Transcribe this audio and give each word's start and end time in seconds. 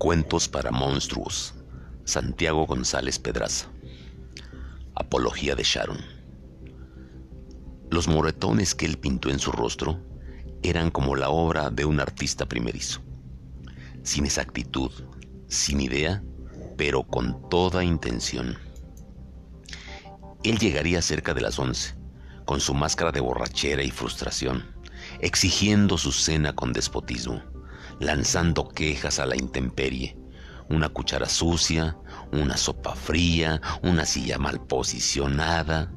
Cuentos 0.00 0.48
para 0.48 0.70
monstruos. 0.70 1.52
Santiago 2.06 2.64
González 2.64 3.18
Pedraza. 3.18 3.66
Apología 4.94 5.54
de 5.54 5.62
Sharon. 5.62 5.98
Los 7.90 8.08
moretones 8.08 8.74
que 8.74 8.86
él 8.86 8.96
pintó 8.96 9.28
en 9.28 9.38
su 9.38 9.52
rostro 9.52 10.00
eran 10.62 10.90
como 10.90 11.16
la 11.16 11.28
obra 11.28 11.68
de 11.68 11.84
un 11.84 12.00
artista 12.00 12.46
primerizo. 12.46 13.02
Sin 14.02 14.24
exactitud, 14.24 14.90
sin 15.48 15.82
idea, 15.82 16.24
pero 16.78 17.02
con 17.02 17.50
toda 17.50 17.84
intención. 17.84 18.56
Él 20.44 20.58
llegaría 20.58 21.02
cerca 21.02 21.34
de 21.34 21.42
las 21.42 21.58
once, 21.58 21.94
con 22.46 22.60
su 22.60 22.72
máscara 22.72 23.12
de 23.12 23.20
borrachera 23.20 23.82
y 23.82 23.90
frustración, 23.90 24.64
exigiendo 25.20 25.98
su 25.98 26.10
cena 26.10 26.54
con 26.54 26.72
despotismo 26.72 27.49
lanzando 28.00 28.68
quejas 28.68 29.18
a 29.20 29.26
la 29.26 29.36
intemperie. 29.36 30.16
Una 30.68 30.88
cuchara 30.88 31.26
sucia, 31.26 31.96
una 32.32 32.56
sopa 32.56 32.94
fría, 32.94 33.60
una 33.82 34.04
silla 34.04 34.38
mal 34.38 34.60
posicionada. 34.66 35.92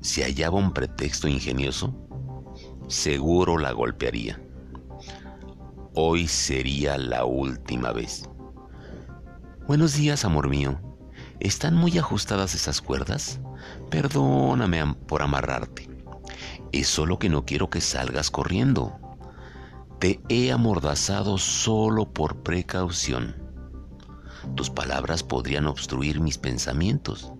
Si 0.00 0.22
hallaba 0.22 0.58
un 0.58 0.72
pretexto 0.72 1.28
ingenioso, 1.28 1.94
seguro 2.88 3.58
la 3.58 3.72
golpearía. 3.72 4.40
Hoy 5.94 6.28
sería 6.28 6.96
la 6.96 7.24
última 7.24 7.92
vez. 7.92 8.28
Buenos 9.66 9.94
días, 9.94 10.24
amor 10.24 10.48
mío. 10.48 10.80
¿Están 11.40 11.74
muy 11.74 11.98
ajustadas 11.98 12.54
esas 12.54 12.80
cuerdas? 12.80 13.40
Perdóname 13.90 14.94
por 15.08 15.22
amarrarte. 15.22 15.88
Es 16.70 16.86
solo 16.86 17.18
que 17.18 17.28
no 17.28 17.44
quiero 17.44 17.70
que 17.70 17.80
salgas 17.80 18.30
corriendo. 18.30 19.09
Te 20.00 20.18
he 20.30 20.50
amordazado 20.50 21.36
solo 21.36 22.10
por 22.10 22.42
precaución. 22.42 23.36
Tus 24.54 24.70
palabras 24.70 25.22
podrían 25.22 25.66
obstruir 25.66 26.20
mis 26.20 26.38
pensamientos 26.38 27.34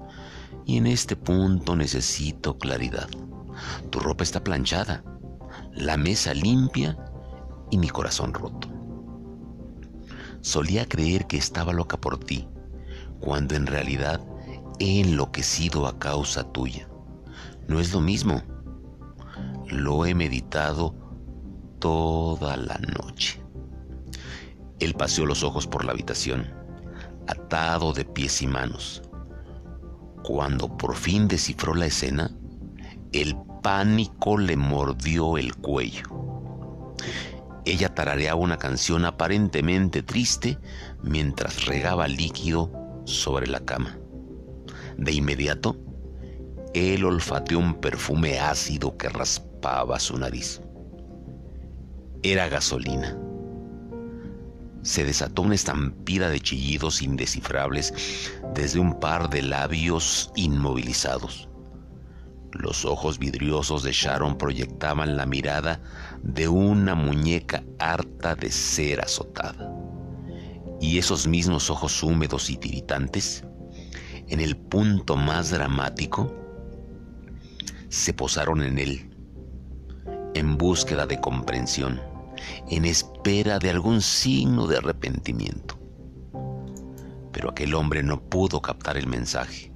y 0.66 0.76
en 0.76 0.86
este 0.86 1.16
punto 1.16 1.74
necesito 1.74 2.58
claridad. 2.58 3.08
Tu 3.88 3.98
ropa 3.98 4.24
está 4.24 4.44
planchada, 4.44 5.02
la 5.72 5.96
mesa 5.96 6.34
limpia 6.34 6.98
y 7.70 7.78
mi 7.78 7.88
corazón 7.88 8.34
roto. 8.34 8.68
Solía 10.42 10.86
creer 10.86 11.26
que 11.26 11.38
estaba 11.38 11.72
loca 11.72 11.98
por 11.98 12.18
ti, 12.18 12.46
cuando 13.20 13.54
en 13.54 13.66
realidad 13.66 14.20
he 14.78 15.00
enloquecido 15.00 15.86
a 15.86 15.98
causa 15.98 16.44
tuya. 16.52 16.90
No 17.68 17.80
es 17.80 17.94
lo 17.94 18.02
mismo. 18.02 18.42
Lo 19.66 20.04
he 20.04 20.14
meditado 20.14 21.09
toda 21.80 22.56
la 22.56 22.78
noche. 22.78 23.42
Él 24.78 24.94
paseó 24.94 25.26
los 25.26 25.42
ojos 25.42 25.66
por 25.66 25.84
la 25.84 25.92
habitación, 25.92 26.46
atado 27.26 27.92
de 27.92 28.04
pies 28.04 28.42
y 28.42 28.46
manos. 28.46 29.02
Cuando 30.22 30.76
por 30.76 30.94
fin 30.94 31.26
descifró 31.26 31.74
la 31.74 31.86
escena, 31.86 32.30
el 33.12 33.36
pánico 33.62 34.38
le 34.38 34.56
mordió 34.56 35.36
el 35.36 35.56
cuello. 35.56 36.04
Ella 37.64 37.94
tarareaba 37.94 38.40
una 38.40 38.58
canción 38.58 39.04
aparentemente 39.04 40.02
triste 40.02 40.58
mientras 41.02 41.66
regaba 41.66 42.08
líquido 42.08 42.70
sobre 43.04 43.46
la 43.46 43.60
cama. 43.60 43.98
De 44.96 45.12
inmediato, 45.12 45.76
él 46.74 47.04
olfateó 47.04 47.58
un 47.58 47.74
perfume 47.74 48.38
ácido 48.38 48.96
que 48.96 49.08
raspaba 49.08 49.98
su 49.98 50.16
nariz 50.16 50.60
era 52.22 52.48
gasolina. 52.48 53.16
Se 54.82 55.04
desató 55.04 55.42
una 55.42 55.54
estampida 55.54 56.28
de 56.28 56.40
chillidos 56.40 57.00
indescifrables 57.02 57.94
desde 58.54 58.78
un 58.78 58.98
par 59.00 59.30
de 59.30 59.42
labios 59.42 60.30
inmovilizados. 60.36 61.48
Los 62.52 62.84
ojos 62.84 63.18
vidriosos 63.18 63.82
de 63.82 63.92
Sharon 63.92 64.36
proyectaban 64.36 65.16
la 65.16 65.24
mirada 65.24 65.80
de 66.22 66.48
una 66.48 66.94
muñeca 66.94 67.62
harta 67.78 68.34
de 68.34 68.50
ser 68.50 69.00
azotada. 69.00 69.72
Y 70.80 70.98
esos 70.98 71.26
mismos 71.26 71.70
ojos 71.70 72.02
húmedos 72.02 72.50
y 72.50 72.56
tiritantes, 72.56 73.44
en 74.28 74.40
el 74.40 74.56
punto 74.56 75.16
más 75.16 75.50
dramático, 75.50 76.34
se 77.88 78.12
posaron 78.12 78.62
en 78.62 78.78
él, 78.78 79.10
en 80.34 80.56
búsqueda 80.56 81.06
de 81.06 81.20
comprensión 81.20 82.09
en 82.68 82.84
espera 82.84 83.58
de 83.58 83.70
algún 83.70 84.00
signo 84.00 84.66
de 84.66 84.78
arrepentimiento. 84.78 85.78
Pero 87.32 87.50
aquel 87.50 87.74
hombre 87.74 88.02
no 88.02 88.20
pudo 88.20 88.60
captar 88.60 88.96
el 88.96 89.06
mensaje 89.06 89.72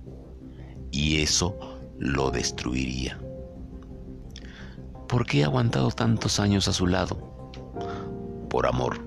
y 0.91 1.23
eso 1.23 1.59
lo 1.99 2.31
destruiría. 2.31 3.19
¿Por 5.09 5.27
qué 5.27 5.41
he 5.41 5.45
aguantado 5.45 5.91
tantos 5.91 6.41
años 6.41 6.69
a 6.69 6.73
su 6.73 6.87
lado? 6.87 7.53
Por 8.49 8.67
amor. 8.67 9.01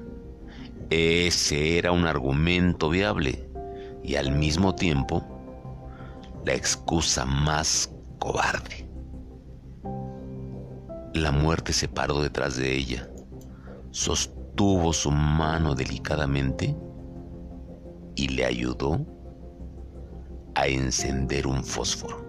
Ese 0.90 1.78
era 1.78 1.92
un 1.92 2.06
argumento 2.06 2.90
viable 2.90 3.50
y 4.04 4.16
al 4.16 4.32
mismo 4.32 4.74
tiempo 4.74 5.26
la 6.46 6.54
excusa 6.54 7.26
más 7.26 7.92
cobarde. 8.20 8.88
La 11.14 11.32
muerte 11.32 11.74
se 11.74 11.90
paró 11.90 12.22
detrás 12.22 12.56
de 12.56 12.74
ella 12.74 13.10
sostuvo 13.98 14.94
su 14.94 15.10
mano 15.10 15.74
delicadamente 15.74 16.78
y 18.16 18.28
le 18.28 18.46
ayudó 18.46 19.04
a 20.54 20.68
encender 20.68 21.48
un 21.48 21.64
fósforo. 21.64 22.27